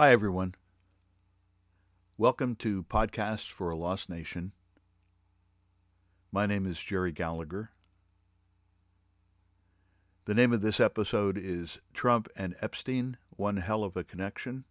Hi, 0.00 0.12
everyone. 0.12 0.54
Welcome 2.16 2.56
to 2.56 2.84
Podcast 2.84 3.50
for 3.50 3.68
a 3.68 3.76
Lost 3.76 4.08
Nation. 4.08 4.52
My 6.32 6.46
name 6.46 6.64
is 6.64 6.80
Jerry 6.80 7.12
Gallagher. 7.12 7.72
The 10.24 10.32
name 10.32 10.54
of 10.54 10.62
this 10.62 10.80
episode 10.80 11.36
is 11.36 11.80
Trump 11.92 12.30
and 12.34 12.56
Epstein, 12.62 13.18
One 13.36 13.58
Hell 13.58 13.84
of 13.84 13.94
a 13.94 14.02
Connection. 14.02 14.64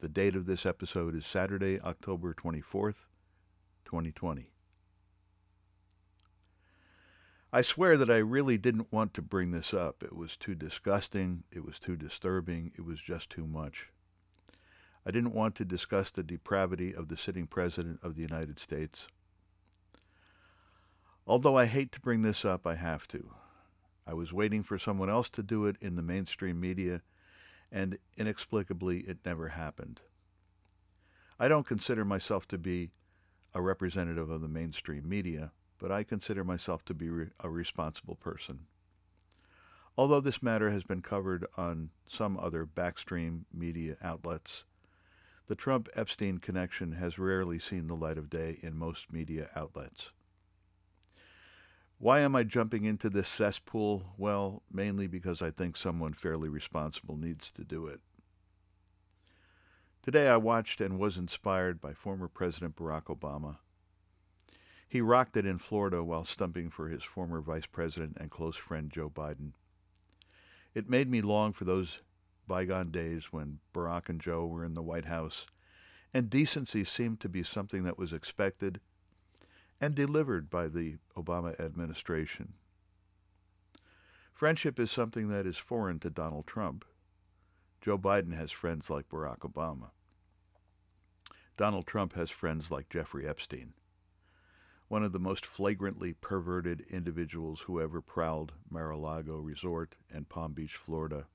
The 0.00 0.08
date 0.08 0.34
of 0.34 0.46
this 0.46 0.64
episode 0.64 1.14
is 1.14 1.26
Saturday, 1.26 1.78
October 1.78 2.32
24th, 2.32 3.04
2020. 3.84 4.52
I 7.52 7.60
swear 7.60 7.98
that 7.98 8.08
I 8.08 8.16
really 8.16 8.56
didn't 8.56 8.90
want 8.90 9.12
to 9.12 9.20
bring 9.20 9.50
this 9.50 9.74
up. 9.74 10.02
It 10.02 10.16
was 10.16 10.38
too 10.38 10.54
disgusting. 10.54 11.44
It 11.52 11.62
was 11.62 11.78
too 11.78 11.94
disturbing. 11.94 12.72
It 12.74 12.86
was 12.86 13.02
just 13.02 13.28
too 13.28 13.46
much. 13.46 13.88
I 15.06 15.10
didn't 15.10 15.34
want 15.34 15.54
to 15.56 15.64
discuss 15.64 16.10
the 16.10 16.22
depravity 16.22 16.94
of 16.94 17.08
the 17.08 17.16
sitting 17.16 17.46
President 17.46 18.00
of 18.02 18.14
the 18.14 18.22
United 18.22 18.58
States. 18.58 19.06
Although 21.26 21.56
I 21.56 21.66
hate 21.66 21.92
to 21.92 22.00
bring 22.00 22.22
this 22.22 22.44
up, 22.44 22.66
I 22.66 22.74
have 22.74 23.06
to. 23.08 23.30
I 24.06 24.14
was 24.14 24.32
waiting 24.32 24.62
for 24.62 24.78
someone 24.78 25.10
else 25.10 25.28
to 25.30 25.42
do 25.42 25.66
it 25.66 25.76
in 25.80 25.94
the 25.94 26.02
mainstream 26.02 26.58
media, 26.58 27.02
and 27.70 27.98
inexplicably 28.16 29.00
it 29.00 29.18
never 29.24 29.48
happened. 29.48 30.00
I 31.38 31.48
don't 31.48 31.66
consider 31.66 32.04
myself 32.04 32.48
to 32.48 32.58
be 32.58 32.90
a 33.54 33.60
representative 33.60 34.30
of 34.30 34.40
the 34.40 34.48
mainstream 34.48 35.08
media, 35.08 35.52
but 35.78 35.92
I 35.92 36.02
consider 36.02 36.42
myself 36.44 36.84
to 36.86 36.94
be 36.94 37.08
re- 37.08 37.30
a 37.40 37.48
responsible 37.48 38.16
person. 38.16 38.60
Although 39.96 40.20
this 40.20 40.42
matter 40.42 40.70
has 40.70 40.84
been 40.84 41.02
covered 41.02 41.46
on 41.56 41.90
some 42.08 42.38
other 42.38 42.64
backstream 42.64 43.44
media 43.52 43.96
outlets, 44.00 44.64
the 45.48 45.54
Trump 45.54 45.88
Epstein 45.94 46.38
connection 46.38 46.92
has 46.92 47.18
rarely 47.18 47.58
seen 47.58 47.86
the 47.86 47.96
light 47.96 48.18
of 48.18 48.28
day 48.28 48.58
in 48.62 48.76
most 48.76 49.10
media 49.10 49.48
outlets. 49.56 50.10
Why 51.96 52.20
am 52.20 52.36
I 52.36 52.44
jumping 52.44 52.84
into 52.84 53.08
this 53.08 53.28
cesspool? 53.28 54.12
Well, 54.18 54.62
mainly 54.70 55.06
because 55.06 55.40
I 55.40 55.50
think 55.50 55.76
someone 55.76 56.12
fairly 56.12 56.50
responsible 56.50 57.16
needs 57.16 57.50
to 57.52 57.64
do 57.64 57.86
it. 57.86 58.00
Today 60.02 60.28
I 60.28 60.36
watched 60.36 60.82
and 60.82 60.98
was 60.98 61.16
inspired 61.16 61.80
by 61.80 61.94
former 61.94 62.28
President 62.28 62.76
Barack 62.76 63.04
Obama. 63.04 63.56
He 64.86 65.00
rocked 65.00 65.36
it 65.36 65.46
in 65.46 65.58
Florida 65.58 66.04
while 66.04 66.24
stumping 66.24 66.70
for 66.70 66.88
his 66.88 67.02
former 67.02 67.40
vice 67.40 67.66
president 67.66 68.18
and 68.20 68.30
close 68.30 68.56
friend 68.56 68.90
Joe 68.90 69.10
Biden. 69.10 69.52
It 70.74 70.90
made 70.90 71.10
me 71.10 71.20
long 71.20 71.52
for 71.52 71.64
those 71.64 71.98
bygone 72.48 72.90
days 72.90 73.26
when 73.32 73.60
Barack 73.74 74.08
and 74.08 74.20
Joe 74.20 74.46
were 74.46 74.64
in 74.64 74.74
the 74.74 74.82
White 74.82 75.04
House, 75.04 75.46
and 76.12 76.30
decency 76.30 76.82
seemed 76.82 77.20
to 77.20 77.28
be 77.28 77.42
something 77.42 77.84
that 77.84 77.98
was 77.98 78.12
expected 78.12 78.80
and 79.80 79.94
delivered 79.94 80.50
by 80.50 80.66
the 80.66 80.96
Obama 81.16 81.58
administration. 81.60 82.54
Friendship 84.32 84.80
is 84.80 84.90
something 84.90 85.28
that 85.28 85.46
is 85.46 85.58
foreign 85.58 86.00
to 86.00 86.10
Donald 86.10 86.46
Trump. 86.46 86.84
Joe 87.80 87.98
Biden 87.98 88.34
has 88.34 88.50
friends 88.50 88.90
like 88.90 89.08
Barack 89.08 89.40
Obama. 89.40 89.90
Donald 91.56 91.86
Trump 91.86 92.14
has 92.14 92.30
friends 92.30 92.70
like 92.70 92.88
Jeffrey 92.88 93.28
Epstein 93.28 93.74
one 94.88 95.04
of 95.04 95.12
the 95.12 95.18
most 95.18 95.44
flagrantly 95.44 96.14
perverted 96.14 96.80
individuals 96.90 97.60
who 97.62 97.80
ever 97.80 98.00
prowled 98.00 98.54
Mar-a-Lago 98.70 99.36
Resort 99.36 99.96
and 100.10 100.28
Palm 100.28 100.52
Beach, 100.52 100.76
Florida. 100.76 101.26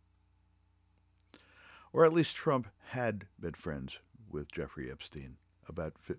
Or 1.93 2.03
at 2.03 2.11
least 2.11 2.35
Trump 2.35 2.67
had 2.89 3.27
been 3.39 3.53
friends 3.53 3.99
with 4.27 4.51
Jeffrey 4.51 4.91
Epstein 4.91 5.37
about 5.69 5.93
fi- 5.97 6.15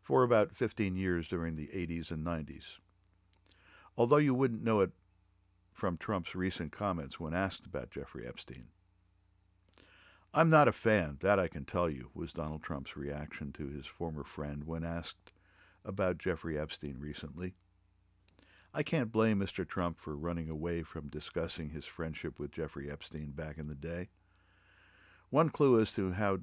for 0.00 0.22
about 0.22 0.56
15 0.56 0.96
years 0.96 1.28
during 1.28 1.56
the 1.56 1.68
80s 1.68 2.10
and 2.10 2.24
90s. 2.24 2.78
Although 3.96 4.16
you 4.16 4.32
wouldn't 4.32 4.64
know 4.64 4.80
it 4.80 4.92
from 5.72 5.96
Trump's 5.96 6.34
recent 6.34 6.72
comments 6.72 7.18
when 7.18 7.34
asked 7.34 7.66
about 7.66 7.90
Jeffrey 7.90 8.26
Epstein. 8.26 8.68
I'm 10.34 10.48
not 10.48 10.68
a 10.68 10.72
fan, 10.72 11.18
that 11.20 11.38
I 11.38 11.48
can 11.48 11.64
tell 11.64 11.90
you, 11.90 12.10
was 12.14 12.32
Donald 12.32 12.62
Trump's 12.62 12.96
reaction 12.96 13.52
to 13.52 13.68
his 13.68 13.86
former 13.86 14.24
friend 14.24 14.64
when 14.64 14.84
asked 14.84 15.32
about 15.84 16.18
Jeffrey 16.18 16.58
Epstein 16.58 16.98
recently. 16.98 17.54
I 18.72 18.82
can't 18.82 19.12
blame 19.12 19.40
Mr. 19.40 19.68
Trump 19.68 19.98
for 19.98 20.16
running 20.16 20.48
away 20.48 20.82
from 20.82 21.08
discussing 21.08 21.70
his 21.70 21.84
friendship 21.84 22.38
with 22.38 22.52
Jeffrey 22.52 22.90
Epstein 22.90 23.32
back 23.32 23.58
in 23.58 23.66
the 23.66 23.74
day. 23.74 24.08
One 25.32 25.48
clue 25.48 25.80
as 25.80 25.94
to 25.94 26.12
how 26.12 26.40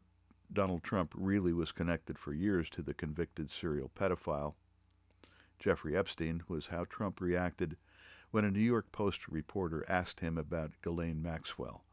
Donald 0.51 0.81
Trump 0.81 1.13
really 1.15 1.53
was 1.53 1.71
connected 1.71 2.17
for 2.17 2.33
years 2.33 2.71
to 2.71 2.81
the 2.81 2.95
convicted 2.95 3.51
serial 3.51 3.91
pedophile, 3.93 4.55
Jeffrey 5.59 5.95
Epstein, 5.95 6.41
was 6.47 6.65
how 6.65 6.85
Trump 6.85 7.21
reacted 7.21 7.77
when 8.31 8.45
a 8.45 8.49
New 8.49 8.59
York 8.59 8.91
Post 8.91 9.27
reporter 9.27 9.85
asked 9.87 10.21
him 10.21 10.39
about 10.39 10.71
Ghislaine 10.81 11.21
Maxwell 11.21 11.83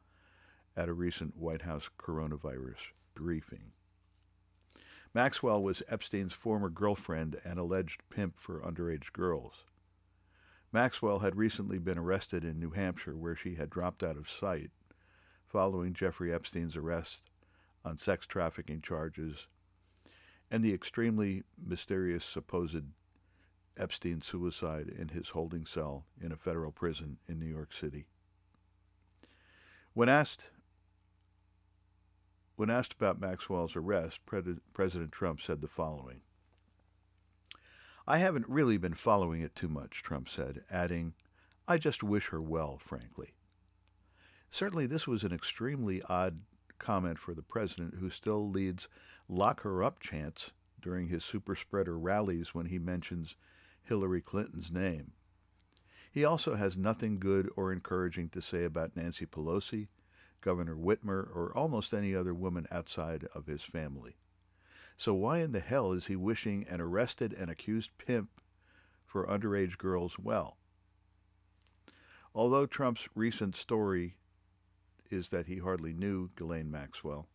at 0.74 0.88
a 0.88 0.94
recent 0.94 1.36
White 1.36 1.60
House 1.60 1.90
coronavirus 1.98 2.92
briefing. 3.14 3.72
Maxwell 5.12 5.62
was 5.62 5.82
Epstein's 5.88 6.32
former 6.32 6.70
girlfriend 6.70 7.38
and 7.44 7.58
alleged 7.58 8.08
pimp 8.08 8.38
for 8.38 8.62
underage 8.62 9.12
girls. 9.12 9.64
Maxwell 10.72 11.18
had 11.18 11.36
recently 11.36 11.78
been 11.78 11.98
arrested 11.98 12.42
in 12.42 12.58
New 12.58 12.70
Hampshire, 12.70 13.18
where 13.18 13.36
she 13.36 13.56
had 13.56 13.68
dropped 13.68 14.02
out 14.02 14.16
of 14.16 14.30
sight 14.30 14.70
following 15.56 15.94
Jeffrey 15.94 16.34
Epstein's 16.34 16.76
arrest 16.76 17.30
on 17.82 17.96
sex 17.96 18.26
trafficking 18.26 18.82
charges 18.82 19.46
and 20.50 20.62
the 20.62 20.74
extremely 20.74 21.44
mysterious 21.56 22.26
supposed 22.26 22.84
Epstein 23.74 24.20
suicide 24.20 24.86
in 24.86 25.08
his 25.08 25.30
holding 25.30 25.64
cell 25.64 26.04
in 26.20 26.30
a 26.30 26.36
federal 26.36 26.72
prison 26.72 27.16
in 27.26 27.38
New 27.38 27.46
York 27.46 27.72
City. 27.72 28.04
When 29.94 30.10
asked 30.10 30.50
when 32.56 32.68
asked 32.68 32.92
about 32.92 33.18
Maxwell's 33.18 33.76
arrest, 33.76 34.20
President 34.26 35.10
Trump 35.10 35.40
said 35.40 35.62
the 35.62 35.68
following 35.68 36.20
I 38.06 38.18
haven't 38.18 38.46
really 38.46 38.76
been 38.76 38.92
following 38.92 39.40
it 39.40 39.56
too 39.56 39.68
much, 39.68 40.02
Trump 40.02 40.28
said, 40.28 40.64
adding, 40.70 41.14
I 41.66 41.78
just 41.78 42.02
wish 42.02 42.26
her 42.26 42.42
well, 42.42 42.76
frankly. 42.76 43.32
Certainly, 44.50 44.86
this 44.86 45.06
was 45.06 45.22
an 45.22 45.32
extremely 45.32 46.02
odd 46.02 46.40
comment 46.78 47.18
for 47.18 47.34
the 47.34 47.42
president, 47.42 47.96
who 47.98 48.10
still 48.10 48.48
leads 48.48 48.88
lock 49.28 49.62
her 49.62 49.82
up 49.82 49.98
chants 50.00 50.50
during 50.80 51.08
his 51.08 51.24
super 51.24 51.54
spreader 51.54 51.98
rallies 51.98 52.54
when 52.54 52.66
he 52.66 52.78
mentions 52.78 53.36
Hillary 53.82 54.20
Clinton's 54.20 54.70
name. 54.70 55.12
He 56.10 56.24
also 56.24 56.54
has 56.54 56.76
nothing 56.76 57.18
good 57.18 57.50
or 57.56 57.72
encouraging 57.72 58.30
to 58.30 58.40
say 58.40 58.64
about 58.64 58.96
Nancy 58.96 59.26
Pelosi, 59.26 59.88
Governor 60.40 60.76
Whitmer, 60.76 61.28
or 61.34 61.52
almost 61.54 61.92
any 61.92 62.14
other 62.14 62.32
woman 62.32 62.66
outside 62.70 63.26
of 63.34 63.46
his 63.46 63.62
family. 63.62 64.16
So 64.96 65.12
why 65.12 65.40
in 65.40 65.52
the 65.52 65.60
hell 65.60 65.92
is 65.92 66.06
he 66.06 66.16
wishing 66.16 66.66
an 66.68 66.80
arrested 66.80 67.34
and 67.34 67.50
accused 67.50 67.90
pimp 67.98 68.30
for 69.04 69.26
underage 69.26 69.76
girls 69.76 70.18
well? 70.18 70.56
Although 72.34 72.66
Trump's 72.66 73.08
recent 73.14 73.56
story 73.56 74.16
is 75.10 75.30
that 75.30 75.46
he 75.46 75.58
hardly 75.58 75.92
knew 75.92 76.30
Ghislaine 76.36 76.70
Maxwell, 76.70 77.28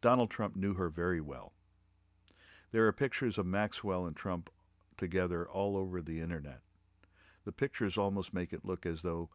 Donald 0.00 0.30
Trump 0.30 0.56
knew 0.56 0.74
her 0.74 0.88
very 0.88 1.20
well. 1.20 1.52
There 2.72 2.86
are 2.86 2.92
pictures 2.92 3.36
of 3.36 3.46
Maxwell 3.46 4.06
and 4.06 4.16
Trump 4.16 4.48
together 4.96 5.48
all 5.48 5.76
over 5.76 6.00
the 6.00 6.20
internet. 6.20 6.60
The 7.44 7.52
pictures 7.52 7.98
almost 7.98 8.32
make 8.32 8.52
it 8.52 8.64
look 8.64 8.86
as 8.86 9.02
though 9.02 9.30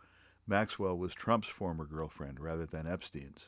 Maxwell 0.48 0.98
was 0.98 1.14
Trump's 1.14 1.48
former 1.48 1.86
girlfriend 1.86 2.40
rather 2.40 2.66
than 2.66 2.88
Epstein's. 2.88 3.48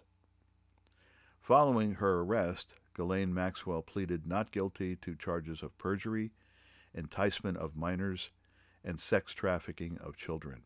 Following 1.41 1.95
her 1.95 2.19
arrest, 2.19 2.73
Ghislaine 2.93 3.33
Maxwell 3.33 3.81
pleaded 3.81 4.27
not 4.27 4.51
guilty 4.51 4.95
to 4.97 5.15
charges 5.15 5.61
of 5.61 5.77
perjury, 5.77 6.31
enticement 6.93 7.57
of 7.57 7.75
minors, 7.75 8.31
and 8.83 8.99
sex 8.99 9.33
trafficking 9.33 9.97
of 9.99 10.17
children. 10.17 10.63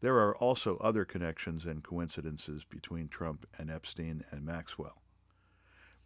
There 0.00 0.16
are 0.18 0.36
also 0.36 0.76
other 0.78 1.04
connections 1.04 1.64
and 1.64 1.82
coincidences 1.82 2.64
between 2.64 3.08
Trump 3.08 3.46
and 3.58 3.70
Epstein 3.70 4.24
and 4.30 4.44
Maxwell. 4.44 5.02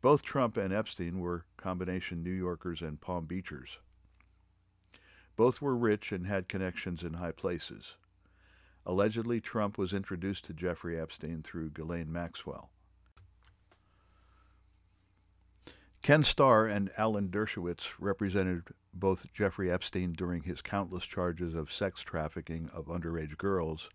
Both 0.01 0.23
Trump 0.23 0.57
and 0.57 0.73
Epstein 0.73 1.19
were 1.21 1.45
combination 1.57 2.23
New 2.23 2.31
Yorkers 2.31 2.81
and 2.81 3.01
Palm 3.01 3.27
Beachers. 3.27 3.79
Both 5.37 5.61
were 5.61 5.77
rich 5.77 6.13
and 6.13 6.27
had 6.27 6.49
connections 6.49 7.03
in 7.03 7.15
high 7.15 7.33
places. 7.33 7.97
Allegedly, 8.87 9.41
Trump 9.41 9.77
was 9.77 9.93
introduced 9.93 10.45
to 10.47 10.55
Jeffrey 10.55 10.99
Epstein 10.99 11.43
through 11.43 11.71
Ghislaine 11.71 12.11
Maxwell. 12.11 12.71
Ken 16.03 16.25
Starr 16.25 16.67
and 16.67 16.91
Alan 16.97 17.29
Dershowitz 17.29 17.89
represented 17.99 18.69
both 19.00 19.32
Jeffrey 19.32 19.70
Epstein 19.70 20.12
during 20.12 20.44
his 20.44 20.62
countless 20.62 21.05
charges 21.05 21.55
of 21.55 21.73
sex 21.73 22.02
trafficking 22.02 22.70
of 22.73 22.87
underage 22.87 23.37
girls 23.37 23.91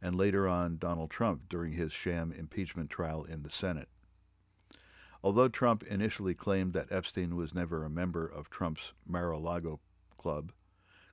and 0.00 0.16
later 0.16 0.48
on 0.48 0.78
Donald 0.78 1.10
Trump 1.10 1.42
during 1.48 1.72
his 1.72 1.92
sham 1.92 2.32
impeachment 2.32 2.88
trial 2.88 3.24
in 3.24 3.42
the 3.42 3.50
Senate. 3.50 3.88
Although 5.22 5.48
Trump 5.48 5.82
initially 5.82 6.34
claimed 6.34 6.74
that 6.74 6.92
Epstein 6.92 7.34
was 7.36 7.54
never 7.54 7.84
a 7.84 7.90
member 7.90 8.26
of 8.26 8.50
Trump's 8.50 8.92
Mar-a-Lago 9.06 9.80
club, 10.16 10.52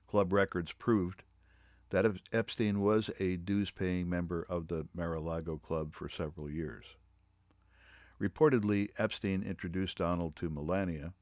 club 0.06 0.32
records 0.32 0.72
proved 0.72 1.22
that 1.90 2.06
Epstein 2.32 2.80
was 2.80 3.10
a 3.18 3.36
dues-paying 3.36 4.08
member 4.08 4.46
of 4.48 4.68
the 4.68 4.86
Mar-a-Lago 4.94 5.56
club 5.58 5.94
for 5.94 6.08
several 6.08 6.50
years. 6.50 6.96
Reportedly, 8.20 8.90
Epstein 8.98 9.42
introduced 9.42 9.98
Donald 9.98 10.36
to 10.36 10.48
Melania. 10.48 11.12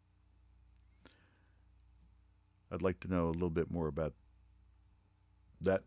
I'd 2.70 2.82
like 2.82 3.00
to 3.00 3.08
know 3.08 3.28
a 3.28 3.32
little 3.32 3.50
bit 3.50 3.70
more 3.70 3.88
about 3.88 4.14
that 5.61 5.82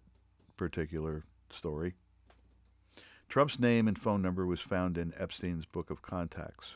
particular 0.57 1.24
story. 1.50 1.95
Trump's 3.30 3.59
name 3.59 3.88
and 3.88 3.97
phone 3.97 4.21
number 4.21 4.45
was 4.45 4.59
found 4.59 4.97
in 4.97 5.13
Epstein's 5.18 5.65
book 5.65 5.89
of 5.89 6.01
contacts. 6.01 6.75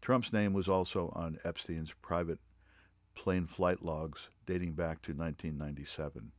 Trump's 0.00 0.32
name 0.32 0.52
was 0.52 0.68
also 0.68 1.12
on 1.14 1.38
Epstein's 1.44 1.92
private 2.02 2.38
plane 3.14 3.46
flight 3.46 3.82
logs 3.82 4.28
dating 4.46 4.72
back 4.72 5.02
to 5.02 5.12
1997. 5.12 6.32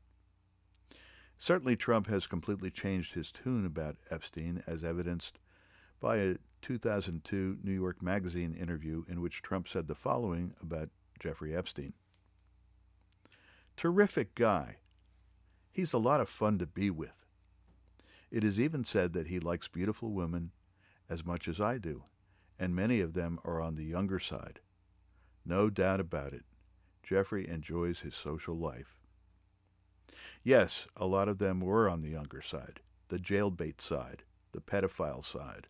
Certainly, 1.38 1.76
Trump 1.76 2.08
has 2.08 2.28
completely 2.28 2.70
changed 2.70 3.14
his 3.14 3.32
tune 3.32 3.66
about 3.66 3.98
Epstein, 4.12 4.64
as 4.68 4.84
evidenced 4.84 5.40
by 6.00 6.18
a 6.18 6.36
2002 6.62 7.58
New 7.64 7.72
York 7.72 8.02
Magazine 8.02 8.54
interview 8.54 9.04
in 9.08 9.22
which 9.22 9.42
Trump 9.42 9.68
said 9.68 9.88
the 9.88 9.96
following 9.96 10.54
about 10.62 10.90
Jeffrey 11.20 11.56
Epstein 11.56 11.94
Terrific 13.82 14.36
guy. 14.36 14.76
He's 15.72 15.92
a 15.92 15.98
lot 15.98 16.22
of 16.22 16.30
fun 16.30 16.60
to 16.60 16.68
be 16.68 16.92
with. 16.92 17.26
It 18.30 18.44
is 18.44 18.60
even 18.60 18.84
said 18.84 19.14
that 19.14 19.26
he 19.26 19.40
likes 19.40 19.68
beautiful 19.68 20.12
women 20.12 20.52
as 21.10 21.26
much 21.26 21.48
as 21.48 21.60
I 21.60 21.80
do, 21.80 22.04
and 22.60 22.76
many 22.76 23.02
of 23.02 23.14
them 23.14 23.40
are 23.44 23.60
on 23.60 23.74
the 23.74 23.84
younger 23.84 24.20
side. 24.20 24.60
No 25.44 25.72
doubt 25.72 26.00
about 26.00 26.32
it. 26.32 26.46
Jeffrey 27.02 27.50
enjoys 27.50 28.02
his 28.02 28.14
social 28.14 28.56
life. 28.56 29.00
Yes, 30.44 30.86
a 30.96 31.08
lot 31.08 31.28
of 31.28 31.40
them 31.40 31.60
were 31.60 31.90
on 31.90 32.04
the 32.04 32.12
younger 32.12 32.44
side, 32.44 32.82
the 33.08 33.18
jailbait 33.18 33.82
side, 33.82 34.22
the 34.52 34.62
pedophile 34.62 35.26
side. 35.26 35.68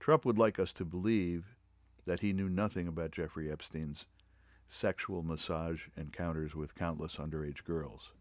Trump 0.00 0.24
would 0.24 0.38
like 0.38 0.58
us 0.58 0.72
to 0.72 0.84
believe 0.84 1.54
that 2.04 2.18
he 2.18 2.32
knew 2.32 2.48
nothing 2.48 2.88
about 2.88 3.12
Jeffrey 3.12 3.48
Epstein's 3.48 4.06
sexual 4.72 5.22
massage 5.22 5.88
encounters 5.96 6.54
with 6.54 6.76
countless 6.76 7.16
underage 7.16 7.64
girls. 7.64 8.12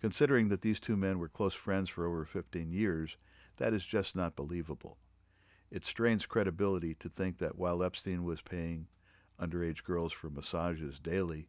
Considering 0.00 0.48
that 0.48 0.62
these 0.62 0.80
two 0.80 0.96
men 0.96 1.18
were 1.18 1.28
close 1.28 1.54
friends 1.54 1.90
for 1.90 2.06
over 2.06 2.24
15 2.24 2.72
years, 2.72 3.16
that 3.58 3.74
is 3.74 3.84
just 3.84 4.16
not 4.16 4.34
believable. 4.34 4.96
It 5.70 5.84
strains 5.84 6.26
credibility 6.26 6.94
to 6.94 7.08
think 7.08 7.38
that 7.38 7.56
while 7.56 7.82
Epstein 7.82 8.24
was 8.24 8.40
paying 8.40 8.88
underage 9.38 9.84
girls 9.84 10.12
for 10.12 10.30
massages 10.30 10.98
daily 10.98 11.48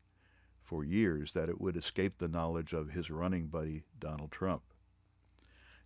for 0.62 0.84
years, 0.84 1.32
that 1.32 1.50
it 1.50 1.60
would 1.60 1.78
escape 1.78 2.18
the 2.18 2.28
knowledge 2.28 2.74
of 2.74 2.92
his 2.92 3.10
running 3.10 3.48
buddy, 3.48 3.84
Donald 3.98 4.32
Trump. 4.32 4.64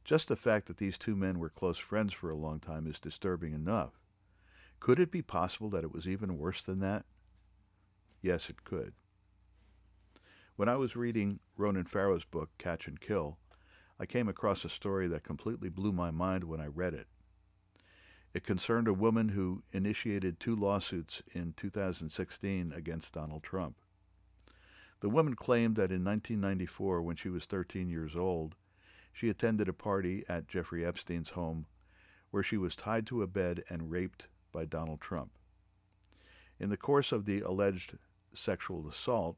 Just 0.03 0.27
the 0.27 0.35
fact 0.35 0.65
that 0.65 0.77
these 0.77 0.97
two 0.97 1.15
men 1.15 1.38
were 1.38 1.50
close 1.50 1.77
friends 1.77 2.13
for 2.13 2.30
a 2.30 2.35
long 2.35 2.59
time 2.59 2.88
is 2.88 3.00
disturbing 3.00 3.53
enough. 3.53 4.00
Could 4.80 5.00
it 5.00 5.12
be 5.12 5.21
possible 5.21 5.69
that 5.69 5.83
it 5.83 5.94
was 5.94 6.07
even 6.07 6.38
worse 6.38 6.62
than 6.62 6.80
that? 6.80 7.06
Yes, 8.22 8.50
it 8.50 8.64
could. 8.64 8.94
When 10.56 10.68
I 10.68 10.75
was 10.75 10.96
reading 10.96 11.40
Ronan 11.56 11.86
Farrow's 11.86 12.25
book, 12.25 12.50
Catch 12.58 12.88
and 12.88 13.00
Kill, 13.00 13.38
I 14.00 14.06
came 14.06 14.28
across 14.28 14.66
a 14.66 14.69
story 14.69 15.08
that 15.08 15.24
completely 15.24 15.69
blew 15.69 15.92
my 15.92 16.12
mind 16.12 16.44
when 16.44 16.60
I 16.60 16.68
read 16.68 16.94
it. 16.94 17.08
It 18.34 18.44
concerned 18.44 18.88
a 18.88 18.94
woman 18.94 19.30
who 19.30 19.64
initiated 19.72 20.40
two 20.40 20.56
lawsuits 20.56 21.22
in 21.34 21.54
2016 21.58 22.74
against 22.74 23.14
Donald 23.14 23.44
Trump. 23.44 23.78
The 25.00 25.10
woman 25.10 25.36
claimed 25.36 25.75
that 25.75 25.92
in 25.92 26.04
1994, 26.04 27.02
when 27.04 27.16
she 27.16 27.30
was 27.30 27.46
13 27.46 27.88
years 27.90 28.16
old, 28.16 28.56
she 29.14 29.30
attended 29.30 29.69
a 29.69 29.74
party 29.74 30.24
at 30.28 30.48
Jeffrey 30.48 30.86
Epstein's 30.86 31.30
home 31.30 31.68
where 32.31 32.44
she 32.44 32.58
was 32.58 32.75
tied 32.75 33.06
to 33.08 33.22
a 33.22 33.28
bed 33.28 33.64
and 33.69 33.92
raped 33.92 34.28
by 34.52 34.66
Donald 34.66 35.02
Trump. 35.02 35.37
In 36.59 36.69
the 36.69 36.77
course 36.77 37.12
of 37.12 37.25
the 37.25 37.42
alleged 37.42 37.98
sexual 38.33 38.88
assault, 38.88 39.38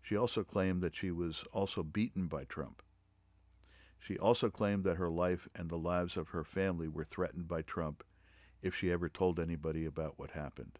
she 0.00 0.16
also 0.16 0.44
claimed 0.44 0.82
that 0.82 0.94
she 0.94 1.10
was 1.10 1.44
also 1.52 1.82
beaten 1.82 2.26
by 2.26 2.44
Trump. 2.44 2.82
She 3.98 4.18
also 4.18 4.50
claimed 4.50 4.84
that 4.84 4.98
her 4.98 5.10
life 5.10 5.48
and 5.54 5.70
the 5.70 5.78
lives 5.78 6.16
of 6.16 6.28
her 6.28 6.44
family 6.44 6.88
were 6.88 7.04
threatened 7.04 7.48
by 7.48 7.62
Trump 7.62 8.04
if 8.60 8.74
she 8.74 8.90
ever 8.90 9.08
told 9.08 9.40
anybody 9.40 9.84
about 9.84 10.18
what 10.18 10.32
happened. 10.32 10.78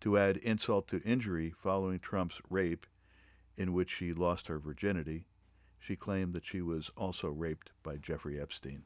To 0.00 0.18
add 0.18 0.36
insult 0.38 0.88
to 0.88 1.02
injury, 1.02 1.54
following 1.56 1.98
Trump's 1.98 2.40
rape, 2.50 2.86
in 3.56 3.72
which 3.72 3.90
she 3.90 4.12
lost 4.12 4.48
her 4.48 4.58
virginity, 4.58 5.26
she 5.78 5.96
claimed 5.96 6.34
that 6.34 6.44
she 6.44 6.60
was 6.60 6.90
also 6.96 7.28
raped 7.28 7.70
by 7.82 7.96
Jeffrey 7.96 8.40
Epstein. 8.40 8.84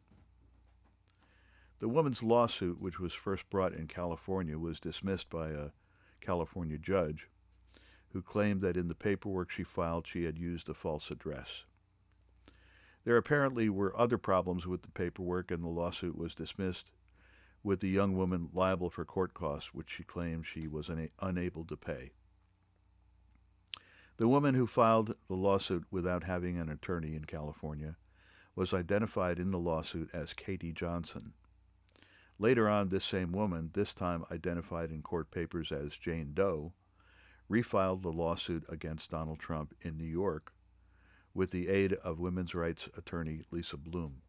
The 1.78 1.88
woman's 1.88 2.23
lawsuit, 2.23 2.81
which 2.81 2.99
was 2.99 3.12
first 3.12 3.50
brought 3.50 3.75
in 3.75 3.87
California, 3.87 4.58
was 4.58 4.81
dismissed 4.81 5.28
by 5.28 5.50
a 5.50 5.70
California 6.20 6.78
judge 6.78 7.28
who 8.11 8.23
claimed 8.23 8.62
that 8.62 8.78
in 8.78 8.88
the 8.88 8.94
paperwork 8.94 9.50
she 9.50 9.62
filed 9.62 10.06
she 10.06 10.25
had 10.25 10.38
used 10.38 10.70
a 10.70 10.75
false 10.75 11.11
address. 11.11 11.64
There 13.05 13.19
apparently 13.19 13.69
were 13.69 13.96
other 13.96 14.17
problems 14.17 14.67
with 14.67 14.82
the 14.82 14.90
paperwork, 14.90 15.50
and 15.50 15.62
the 15.62 15.69
lawsuit 15.69 16.17
was 16.17 16.34
dismissed, 16.34 16.90
with 17.62 17.81
the 17.81 17.88
young 17.88 18.17
woman 18.17 18.49
liable 18.55 18.88
for 18.88 19.05
court 19.05 19.34
costs, 19.34 19.75
which 19.75 19.90
she 19.90 20.02
claimed 20.02 20.46
she 20.46 20.67
was 20.67 20.88
una- 20.88 21.08
unable 21.20 21.64
to 21.67 21.76
pay. 21.76 22.12
The 24.17 24.29
woman 24.29 24.55
who 24.55 24.67
filed 24.67 25.14
the 25.29 25.34
lawsuit 25.34 25.84
without 25.90 26.25
having 26.25 26.58
an 26.58 26.70
attorney 26.70 27.14
in 27.14 27.26
California 27.26 27.96
was 28.55 28.72
identified 28.72 29.38
in 29.38 29.50
the 29.50 29.58
lawsuit 29.58 30.08
as 30.14 30.32
Katie 30.32 30.72
Johnson. 30.72 31.34
Later 32.38 32.68
on, 32.68 32.88
this 32.88 33.04
same 33.04 33.32
woman, 33.32 33.70
this 33.72 33.94
time 33.94 34.24
identified 34.30 34.90
in 34.90 35.02
court 35.02 35.30
papers 35.30 35.72
as 35.72 35.96
Jane 35.96 36.32
Doe, 36.34 36.74
refiled 37.50 38.02
the 38.02 38.12
lawsuit 38.12 38.64
against 38.68 39.10
Donald 39.10 39.38
Trump 39.38 39.74
in 39.80 39.96
New 39.96 40.04
York 40.04 40.52
with 41.32 41.50
the 41.50 41.68
aid 41.68 41.92
of 41.94 42.18
women's 42.18 42.54
rights 42.54 42.88
attorney 42.96 43.42
Lisa 43.50 43.76
Bloom. 43.76 44.22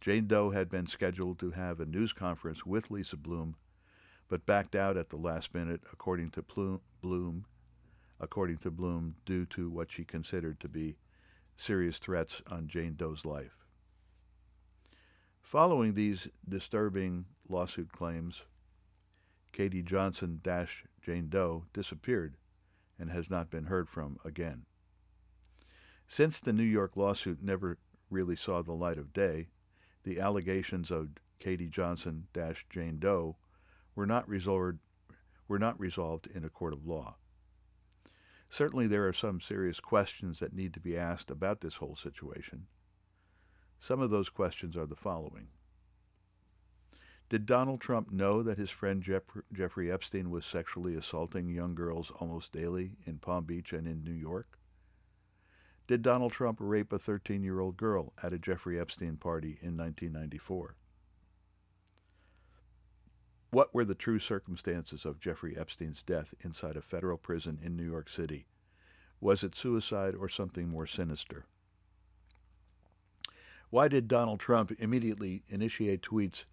Jane 0.00 0.26
Doe 0.26 0.50
had 0.50 0.68
been 0.68 0.86
scheduled 0.86 1.38
to 1.38 1.52
have 1.52 1.80
a 1.80 1.86
news 1.86 2.12
conference 2.12 2.66
with 2.66 2.90
Lisa 2.90 3.16
Bloom, 3.16 3.56
but 4.28 4.46
backed 4.46 4.74
out 4.74 4.96
at 4.96 5.08
the 5.08 5.16
last 5.16 5.54
minute, 5.54 5.82
according 5.92 6.30
to 6.30 6.42
Bloom, 7.00 7.46
according 8.20 8.58
to 8.58 8.70
Bloom, 8.70 9.16
due 9.24 9.46
to 9.46 9.70
what 9.70 9.90
she 9.90 10.04
considered 10.04 10.60
to 10.60 10.68
be 10.68 10.96
serious 11.56 11.98
threats 11.98 12.42
on 12.50 12.68
Jane 12.68 12.94
Doe's 12.94 13.24
life. 13.24 13.65
Following 15.46 15.94
these 15.94 16.26
disturbing 16.48 17.26
lawsuit 17.48 17.92
claims, 17.92 18.42
Katie 19.52 19.80
Johnson 19.80 20.40
Jane 21.00 21.28
Doe 21.28 21.66
disappeared 21.72 22.36
and 22.98 23.10
has 23.10 23.30
not 23.30 23.48
been 23.48 23.66
heard 23.66 23.88
from 23.88 24.18
again. 24.24 24.66
Since 26.08 26.40
the 26.40 26.52
New 26.52 26.64
York 26.64 26.96
lawsuit 26.96 27.44
never 27.44 27.78
really 28.10 28.34
saw 28.34 28.60
the 28.60 28.72
light 28.72 28.98
of 28.98 29.12
day, 29.12 29.46
the 30.02 30.18
allegations 30.18 30.90
of 30.90 31.10
Katie 31.38 31.68
Johnson 31.68 32.26
Jane 32.68 32.98
Doe 32.98 33.36
were 33.94 34.04
not 34.04 34.28
resolved 34.28 34.80
were 35.46 35.60
not 35.60 35.78
resolved 35.78 36.26
in 36.26 36.44
a 36.44 36.50
court 36.50 36.72
of 36.72 36.84
law. 36.84 37.18
Certainly 38.50 38.88
there 38.88 39.06
are 39.06 39.12
some 39.12 39.40
serious 39.40 39.78
questions 39.78 40.40
that 40.40 40.52
need 40.52 40.74
to 40.74 40.80
be 40.80 40.98
asked 40.98 41.30
about 41.30 41.60
this 41.60 41.76
whole 41.76 41.94
situation. 41.94 42.66
Some 43.78 44.00
of 44.00 44.10
those 44.10 44.28
questions 44.28 44.76
are 44.76 44.86
the 44.86 44.96
following. 44.96 45.48
Did 47.28 47.44
Donald 47.44 47.80
Trump 47.80 48.12
know 48.12 48.42
that 48.42 48.58
his 48.58 48.70
friend 48.70 49.02
Jeffrey 49.52 49.90
Epstein 49.90 50.30
was 50.30 50.46
sexually 50.46 50.94
assaulting 50.94 51.48
young 51.48 51.74
girls 51.74 52.12
almost 52.20 52.52
daily 52.52 52.92
in 53.04 53.18
Palm 53.18 53.44
Beach 53.44 53.72
and 53.72 53.86
in 53.86 54.04
New 54.04 54.12
York? 54.12 54.58
Did 55.88 56.02
Donald 56.02 56.32
Trump 56.32 56.58
rape 56.60 56.92
a 56.92 56.98
13 56.98 57.42
year 57.42 57.60
old 57.60 57.76
girl 57.76 58.12
at 58.22 58.32
a 58.32 58.38
Jeffrey 58.38 58.78
Epstein 58.78 59.16
party 59.16 59.58
in 59.60 59.76
1994? 59.76 60.76
What 63.50 63.74
were 63.74 63.84
the 63.84 63.94
true 63.94 64.18
circumstances 64.18 65.04
of 65.04 65.20
Jeffrey 65.20 65.56
Epstein's 65.56 66.02
death 66.02 66.34
inside 66.40 66.76
a 66.76 66.82
federal 66.82 67.16
prison 67.16 67.58
in 67.62 67.76
New 67.76 67.84
York 67.84 68.08
City? 68.08 68.46
Was 69.20 69.42
it 69.42 69.54
suicide 69.54 70.14
or 70.14 70.28
something 70.28 70.68
more 70.68 70.86
sinister? 70.86 71.46
Why 73.70 73.88
did 73.88 74.08
Donald 74.08 74.40
Trump 74.40 74.72
immediately 74.78 75.42
initiate 75.48 76.02
tweets 76.02 76.44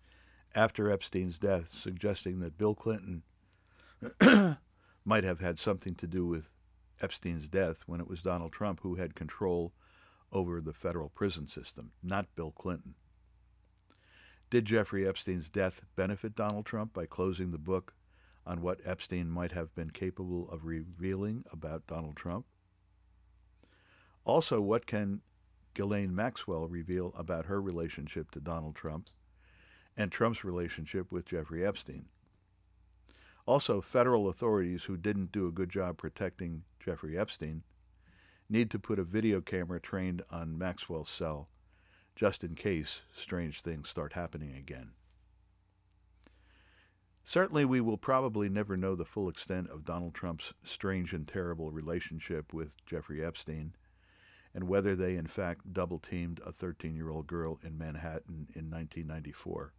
after 0.55 0.89
Epstein's 0.89 1.39
death, 1.39 1.74
suggesting 1.74 2.39
that 2.39 2.58
Bill 2.58 2.75
Clinton 2.75 3.24
might 5.05 5.24
have 5.24 5.39
had 5.39 5.60
something 5.60 5.96
to 5.96 6.08
do 6.08 6.25
with 6.25 6.50
Epstein's 7.01 7.50
death 7.50 7.84
when 7.86 8.00
it 8.00 8.08
was 8.08 8.22
Donald 8.22 8.51
Trump 8.51 8.79
who 8.82 8.96
had 8.96 9.15
control 9.15 9.74
over 10.32 10.62
the 10.62 10.74
federal 10.74 11.10
prison 11.10 11.48
system, 11.48 11.91
not 12.01 12.36
Bill 12.36 12.51
Clinton. 12.51 12.96
Did 14.50 14.65
Jeffrey 14.65 15.08
Epstein's 15.08 15.50
death 15.50 15.82
benefit 15.96 16.36
Donald 16.36 16.65
Trump 16.65 16.93
by 16.93 17.05
closing 17.05 17.51
the 17.51 17.58
book 17.58 17.93
on 18.46 18.62
what 18.62 18.79
Epstein 18.86 19.29
might 19.29 19.51
have 19.51 19.74
been 19.74 19.89
capable 19.89 20.50
of 20.50 20.65
revealing 20.65 21.43
about 21.51 21.88
Donald 21.88 22.15
Trump? 22.15 22.46
Also, 24.25 24.62
what 24.62 24.86
can 24.86 25.22
Ghislaine 25.74 26.15
Maxwell 26.15 26.68
reveal 26.68 27.13
about 27.18 27.46
her 27.46 27.62
relationship 27.62 28.32
to 28.32 28.39
Donald 28.39 28.75
Trump 28.75 29.10
and 29.98 30.12
Trump's 30.12 30.44
relationship 30.44 31.12
with 31.12 31.25
Jeffrey 31.25 31.65
Epstein? 31.65 32.06
Also, 33.46 33.82
federal 33.82 34.30
authorities 34.30 34.86
who 34.86 34.96
didn't 34.98 35.32
do 35.32 35.48
a 35.48 35.51
good 35.51 35.70
job 35.70 35.98
protecting 35.98 36.63
Jeffrey 36.80 37.18
Epstein 37.18 37.63
need 38.50 38.70
to 38.72 38.80
put 38.80 39.00
a 39.00 39.03
video 39.03 39.42
camera 39.42 39.80
trained 39.80 40.22
on 40.30 40.58
Maxwell's 40.58 41.10
cell 41.10 41.50
just 42.15 42.44
in 42.44 42.56
case 42.56 43.01
strange 43.15 43.62
things 43.62 43.89
start 43.89 44.13
happening 44.13 44.56
again. 44.56 44.92
Certainly, 47.24 47.65
we 47.65 47.82
will 47.82 47.98
probably 47.98 48.50
never 48.50 48.75
know 48.75 48.96
the 48.96 49.06
full 49.06 49.30
extent 49.30 49.70
of 49.70 49.86
Donald 49.86 50.13
Trump's 50.13 50.53
strange 50.63 51.13
and 51.13 51.27
terrible 51.27 51.72
relationship 51.72 52.53
with 52.53 52.74
Jeffrey 52.86 53.24
Epstein 53.24 53.74
and 54.54 54.68
whether 54.68 54.96
they 54.96 55.16
in 55.16 55.28
fact 55.28 55.74
double 55.74 56.00
teamed 56.00 56.40
a 56.46 56.52
13 56.52 56.96
year 56.96 57.10
old 57.10 57.28
girl 57.28 57.60
in 57.64 57.78
Manhattan 57.78 58.48
in 58.56 58.70
1994. 58.70 59.74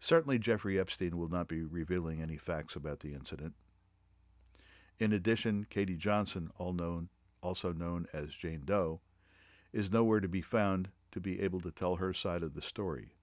Certainly, 0.00 0.40
Jeffrey 0.40 0.80
Epstein 0.80 1.16
will 1.16 1.28
not 1.28 1.46
be 1.46 1.62
revealing 1.62 2.20
any 2.20 2.36
facts 2.36 2.74
about 2.74 3.00
the 3.00 3.12
incident. 3.12 3.54
In 4.98 5.12
addition, 5.12 5.66
Katie 5.70 5.96
Johnson, 5.96 6.50
all 6.58 6.72
known, 6.72 7.08
also 7.40 7.72
known 7.72 8.06
as 8.12 8.34
Jane 8.34 8.62
Doe, 8.64 9.00
is 9.72 9.92
nowhere 9.92 10.20
to 10.20 10.28
be 10.28 10.42
found 10.42 10.88
to 11.12 11.20
be 11.20 11.40
able 11.40 11.60
to 11.60 11.70
tell 11.70 11.96
her 11.96 12.12
side 12.12 12.42
of 12.42 12.54
the 12.54 12.62
story. 12.62 13.14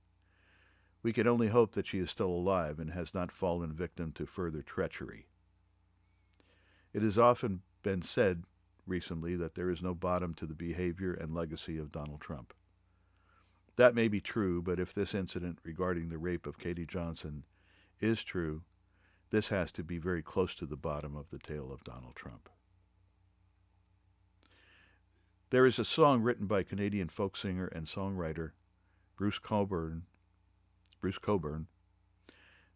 We 1.04 1.13
can 1.13 1.28
only 1.28 1.48
hope 1.48 1.74
that 1.74 1.88
she 1.88 2.00
is 2.00 2.10
still 2.10 2.30
alive 2.30 2.80
and 2.80 2.92
has 2.92 3.13
not 3.13 3.32
fallen 3.32 3.74
victim 3.74 4.12
to 4.13 4.25
further 4.25 4.62
treachery. 4.62 5.28
It 6.94 7.01
has 7.01 7.18
often 7.18 7.62
been 7.84 8.01
said 8.01 8.44
recently 8.89 9.36
that 9.36 9.55
there 9.55 9.69
is 9.69 9.81
no 9.81 9.93
bottom 9.93 10.34
to 10.36 10.46
the 10.46 10.55
behavior 10.55 11.13
and 11.13 11.34
legacy 11.34 11.77
of 11.77 11.91
Donald 11.91 12.22
Trump. 12.22 12.53
That 13.75 13.96
may 13.96 14.08
be 14.08 14.19
true, 14.19 14.62
but 14.62 14.79
if 14.79 14.93
this 14.93 15.13
incident 15.13 15.60
regarding 15.63 16.10
the 16.10 16.17
rape 16.17 16.46
of 16.46 16.60
Katie 16.60 16.86
Johnson 16.86 17.46
is 18.01 18.24
true, 18.24 18.63
this 19.31 19.50
has 19.50 19.72
to 19.74 19.84
be 19.84 19.98
very 19.98 20.22
close 20.22 20.55
to 20.55 20.65
the 20.65 20.75
bottom 20.75 21.15
of 21.15 21.29
the 21.29 21.39
tale 21.39 21.72
of 21.72 21.84
Donald 21.84 22.15
Trump. 22.15 22.50
There 25.51 25.65
is 25.65 25.79
a 25.79 25.86
song 25.86 26.22
written 26.22 26.46
by 26.46 26.63
Canadian 26.63 27.10
folk 27.10 27.38
singer 27.38 27.67
and 27.67 27.88
songwriter 27.88 28.51
Bruce 29.15 29.39
Cockburn, 29.39 30.03
Bruce 31.01 31.17
Cockburn, 31.17 31.67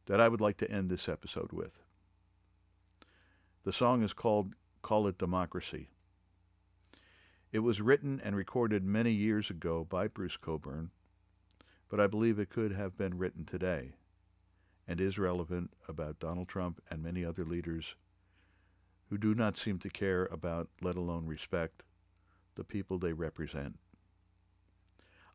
that 0.05 0.19
I 0.19 0.27
would 0.27 0.41
like 0.41 0.57
to 0.57 0.71
end 0.71 0.89
this 0.89 1.07
episode 1.07 1.51
with. 1.51 1.83
The 3.63 3.73
song 3.73 4.03
is 4.03 4.13
called 4.13 4.55
Call 4.81 5.07
It 5.07 5.17
Democracy. 5.17 5.89
It 7.53 7.59
was 7.59 7.81
written 7.81 8.19
and 8.19 8.35
recorded 8.35 8.83
many 8.83 9.11
years 9.11 9.51
ago 9.51 9.85
by 9.87 10.07
Bruce 10.07 10.37
Cockburn, 10.37 10.89
but 11.87 11.99
I 11.99 12.07
believe 12.07 12.39
it 12.39 12.49
could 12.49 12.71
have 12.71 12.97
been 12.97 13.19
written 13.19 13.45
today 13.45 13.93
and 14.87 14.99
is 14.99 15.19
relevant 15.19 15.69
about 15.87 16.19
Donald 16.19 16.47
Trump 16.47 16.81
and 16.89 17.03
many 17.03 17.23
other 17.23 17.45
leaders 17.45 17.93
who 19.11 19.19
do 19.19 19.35
not 19.35 19.55
seem 19.55 19.77
to 19.77 19.89
care 19.89 20.25
about, 20.25 20.67
let 20.81 20.95
alone 20.95 21.27
respect, 21.27 21.83
the 22.55 22.63
people 22.63 22.97
they 22.97 23.13
represent. 23.13 23.77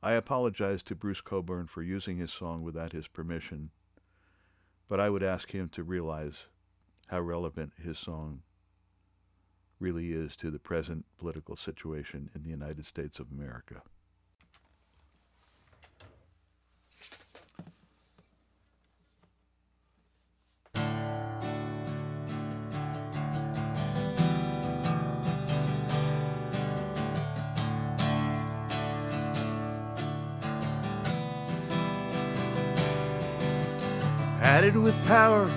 I 0.03 0.15
apologize 0.15 0.83
to 0.85 0.97
Bruce 0.97 1.21
Cockburn 1.21 1.69
for 1.69 1.83
using 1.83 2.17
his 2.17 2.33
song 2.33 2.65
without 2.65 2.91
his 2.91 3.07
permission, 3.07 3.71
but 4.89 4.99
I 4.99 5.09
would 5.09 5.23
ask 5.23 5.53
him 5.53 5.69
to 5.69 5.85
realize 5.85 6.47
how 7.07 7.21
relevant 7.21 7.75
his 7.81 7.97
song 7.97 8.43
really 9.81 10.13
is 10.13 10.37
to 10.37 10.51
the 10.51 10.59
present 10.59 11.05
political 11.19 11.57
situation 11.57 12.31
in 12.35 12.43
the 12.43 12.51
United 12.51 12.85
States 12.85 13.19
of 13.19 13.31
America. 13.31 13.83
Added 34.41 34.77
with 34.77 34.97
power, 35.07 35.49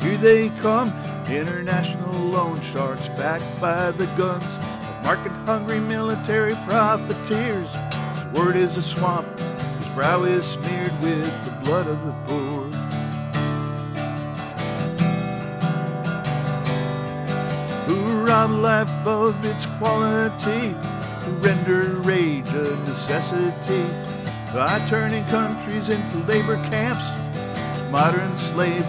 here 0.00 0.16
they 0.16 0.48
come 0.60 0.90
International 1.30 2.10
loan 2.10 2.58
sharks 2.62 3.06
backed 3.08 3.60
by 3.60 3.90
the 3.90 4.06
guns 4.16 4.44
of 4.44 5.04
market 5.04 5.32
hungry 5.44 5.78
military 5.78 6.54
profiteers. 6.66 7.68
His 7.70 8.24
word 8.32 8.56
is 8.56 8.78
a 8.78 8.82
swamp, 8.82 9.28
his 9.38 9.86
brow 9.94 10.24
is 10.24 10.46
smeared 10.46 10.98
with 11.02 11.26
the 11.44 11.50
blood 11.62 11.86
of 11.86 12.02
the 12.06 12.12
poor. 12.26 12.64
Who 17.86 18.24
rob 18.24 18.50
life 18.52 19.06
of 19.06 19.44
its 19.44 19.66
quality, 19.78 20.74
who 21.20 21.32
render 21.46 21.90
rage 22.08 22.48
a 22.48 22.74
necessity 22.88 23.86
by 24.54 24.82
turning 24.88 25.26
countries 25.26 25.90
into 25.90 26.18
labor 26.26 26.56
camps, 26.70 27.04
modern 27.90 28.34
slavers 28.38 28.87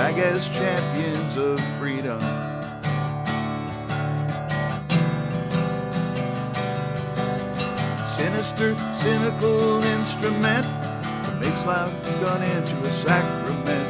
drag 0.00 0.18
as 0.18 0.48
champions 0.48 1.36
of 1.36 1.60
freedom. 1.76 2.18
Sinister, 8.16 8.74
cynical 8.98 9.84
instrument 9.84 10.64
that 10.64 11.36
makes 11.38 11.66
life 11.66 11.92
gun 12.22 12.42
into 12.42 12.74
a 12.82 12.92
sacrament. 13.04 13.86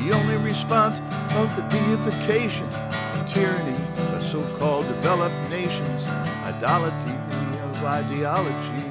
The 0.00 0.16
only 0.16 0.38
response 0.38 1.00
of 1.34 1.54
the 1.56 1.62
deification 1.68 2.66
of 2.66 3.30
tyranny 3.30 3.76
by 3.96 4.22
so-called 4.22 4.86
developed 4.86 5.50
nations, 5.50 6.04
idolatry 6.42 7.18
of 7.64 7.84
ideology. 7.84 8.84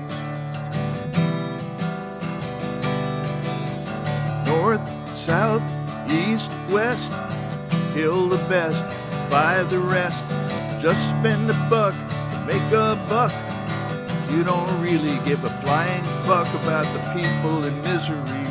North, 4.45 5.17
South, 5.17 5.63
east, 6.13 6.51
west. 6.69 7.11
Kill 7.93 8.27
the 8.27 8.43
best, 8.49 8.97
buy 9.29 9.63
the 9.63 9.79
rest. 9.79 10.25
Just 10.81 11.01
spend 11.09 11.49
a 11.49 11.67
buck 11.69 11.95
make 12.45 12.71
a 12.73 12.95
buck. 13.07 13.33
You 14.29 14.43
don't 14.43 14.81
really 14.81 15.17
give 15.23 15.43
a 15.43 15.49
flying 15.61 16.03
fuck 16.25 16.47
about 16.61 16.85
the 16.93 16.99
people 17.13 17.63
in 17.63 17.81
misery. 17.81 18.43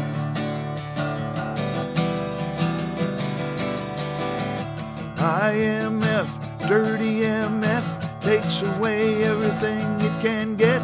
IMF, 5.16 6.28
dirty 6.68 7.20
MF, 7.20 8.20
takes 8.22 8.62
away 8.62 9.24
everything 9.24 9.84
it 10.00 10.22
can 10.22 10.56
get. 10.56 10.82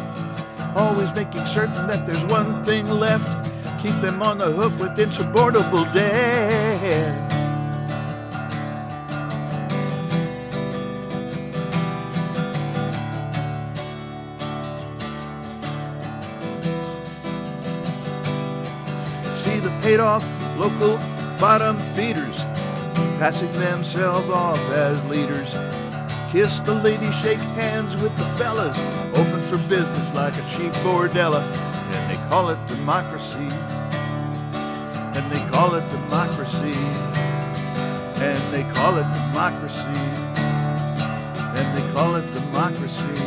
Always 0.75 1.13
making 1.15 1.45
certain 1.47 1.87
that 1.87 2.05
there's 2.05 2.25
one 2.25 2.63
thing 2.63 2.87
left 2.89 3.08
keep 3.81 3.99
them 4.01 4.21
on 4.21 4.37
the 4.37 4.51
hook 4.51 4.77
with 4.77 4.99
insupportable 4.99 5.85
debt. 5.85 7.31
See 19.43 19.59
the 19.59 19.69
paid 19.81 20.01
off 20.01 20.25
local 20.57 20.97
bottom 21.39 21.79
feeders 21.93 22.37
passing 23.17 23.51
themselves 23.53 24.29
off 24.29 24.59
as 24.71 25.03
leaders. 25.05 25.51
Kiss 26.31 26.59
the 26.61 26.73
ladies, 26.75 27.13
shake 27.15 27.39
hands 27.39 27.95
with 28.01 28.15
the 28.17 28.25
fellas, 28.35 28.77
open 29.17 29.41
for 29.47 29.57
business 29.69 30.13
like 30.13 30.35
a 30.37 30.49
cheap 30.49 30.71
bordella, 30.83 31.41
and 31.91 32.11
they 32.11 32.29
call 32.29 32.49
it 32.49 32.67
democracy 32.67 33.49
call 35.59 35.75
it 35.75 35.89
democracy. 35.91 36.79
And 38.27 38.41
they 38.53 38.63
call 38.71 38.97
it 38.97 39.07
democracy. 39.11 39.99
And 41.57 41.67
they 41.75 41.91
call 41.91 42.15
it 42.15 42.25
democracy. 42.33 43.19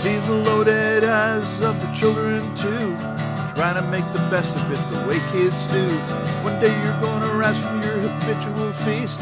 See 0.00 0.18
the 0.26 0.42
loaded 0.48 1.04
eyes 1.04 1.46
of 1.62 1.80
the 1.80 1.86
children 1.92 2.40
too, 2.56 2.96
trying 3.54 3.78
to 3.80 3.86
make 3.88 4.04
the 4.12 4.24
best 4.34 4.50
of 4.56 4.66
it 4.72 4.82
the 4.92 5.06
way 5.06 5.20
kids 5.30 5.60
do. 5.70 5.86
One 6.42 6.58
day 6.58 6.74
you're 6.82 7.00
gonna 7.00 7.34
rise 7.38 7.56
from 7.64 7.80
your 7.82 7.98
habitual 8.08 8.72
feast, 8.82 9.20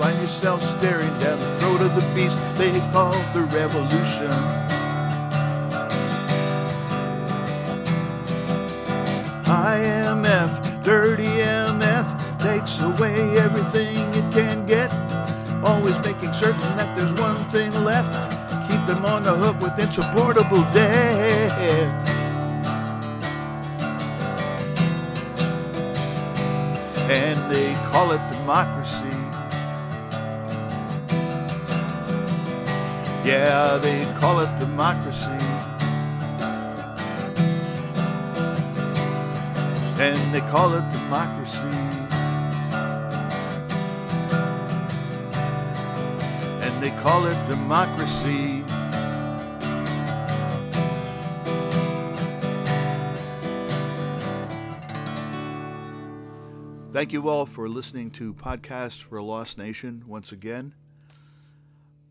find 0.00 0.20
yourself 0.20 0.60
staring 0.78 1.16
down 1.20 1.38
the 1.38 1.60
throat 1.60 1.80
of 1.80 1.94
the 1.94 2.06
beast 2.16 2.40
they 2.56 2.72
call 2.90 3.12
the 3.34 3.44
revolution. 3.54 4.63
Dirty 10.84 11.24
MF, 11.24 12.38
takes 12.38 12.78
away 12.80 13.38
everything 13.38 13.96
it 14.12 14.32
can 14.32 14.66
get. 14.66 14.92
Always 15.64 15.96
making 16.04 16.34
certain 16.34 16.60
that 16.76 16.94
there's 16.94 17.12
one 17.18 17.48
thing 17.50 17.72
left. 17.84 18.12
Keep 18.68 18.84
them 18.86 19.04
on 19.06 19.22
the 19.22 19.34
hook 19.34 19.58
with 19.60 19.78
insupportable 19.78 20.62
debt. 20.72 21.88
And 27.10 27.50
they 27.50 27.72
call 27.90 28.12
it 28.12 28.20
democracy. 28.28 29.04
Yeah, 33.24 33.78
they 33.78 34.04
call 34.20 34.40
it 34.40 34.58
democracy. 34.58 35.43
And 39.96 40.34
they 40.34 40.40
call 40.40 40.74
it 40.74 40.88
democracy. 40.90 41.60
And 46.60 46.82
they 46.82 46.90
call 47.00 47.26
it 47.26 47.48
democracy. 47.48 48.64
Thank 56.92 57.12
you 57.12 57.28
all 57.28 57.44
for 57.44 57.68
listening 57.68 58.10
to 58.12 58.32
Podcast 58.34 59.02
for 59.02 59.18
a 59.18 59.22
Lost 59.22 59.58
Nation 59.58 60.04
once 60.06 60.30
again. 60.30 60.74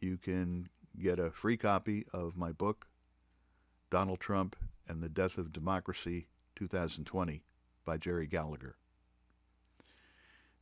you 0.00 0.18
can 0.18 0.68
get 1.00 1.18
a 1.18 1.30
free 1.30 1.56
copy 1.56 2.04
of 2.12 2.36
my 2.36 2.52
book, 2.52 2.86
Donald 3.90 4.20
Trump 4.20 4.56
and 4.86 5.02
the 5.02 5.08
Death 5.08 5.38
of 5.38 5.52
Democracy 5.52 6.28
2020 6.56 7.42
by 7.84 7.96
Jerry 7.96 8.26
Gallagher. 8.26 8.76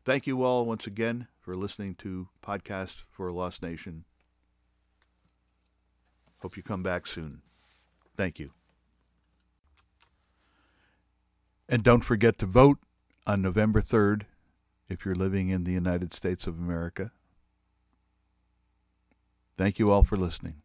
Thank 0.05 0.27
you 0.27 0.43
all 0.43 0.67
once 0.67 0.87
again 0.87 1.29
for 1.41 1.55
listening 1.55 1.95
to 1.97 2.29
Podcast 2.43 3.05
for 3.11 3.29
a 3.29 3.33
Lost 3.33 3.63
Nation. 3.63 4.05
Hope 6.39 6.57
you 6.57 6.63
come 6.63 6.83
back 6.83 7.07
soon. 7.07 7.43
Thank 8.17 8.39
you. 8.39 8.53
And 11.69 11.83
don't 11.83 12.05
forget 12.05 12.39
to 12.39 12.47
vote 12.47 12.79
on 13.27 13.41
November 13.41 13.81
3rd 13.81 14.23
if 14.89 15.05
you're 15.05 15.15
living 15.15 15.49
in 15.49 15.65
the 15.65 15.73
United 15.73 16.13
States 16.13 16.47
of 16.47 16.59
America. 16.59 17.13
Thank 19.57 19.79
you 19.79 19.91
all 19.91 20.03
for 20.03 20.17
listening. 20.17 20.63